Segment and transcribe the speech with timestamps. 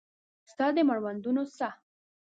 [0.51, 1.75] ستا د مړوندونو ساه